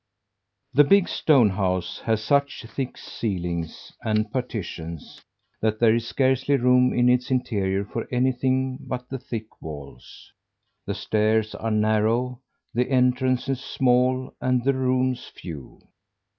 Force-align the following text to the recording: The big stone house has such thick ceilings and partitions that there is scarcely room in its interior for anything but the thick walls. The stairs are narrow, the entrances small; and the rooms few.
The 0.73 0.83
big 0.83 1.07
stone 1.07 1.51
house 1.51 1.99
has 2.05 2.23
such 2.23 2.65
thick 2.65 2.97
ceilings 2.97 3.93
and 4.03 4.31
partitions 4.31 5.21
that 5.61 5.77
there 5.79 5.93
is 5.93 6.07
scarcely 6.07 6.55
room 6.57 6.91
in 6.91 7.07
its 7.07 7.29
interior 7.29 7.85
for 7.85 8.07
anything 8.11 8.79
but 8.81 9.07
the 9.09 9.19
thick 9.19 9.61
walls. 9.61 10.31
The 10.87 10.95
stairs 10.95 11.53
are 11.53 11.69
narrow, 11.69 12.39
the 12.73 12.89
entrances 12.89 13.63
small; 13.63 14.33
and 14.41 14.63
the 14.63 14.73
rooms 14.73 15.25
few. 15.35 15.81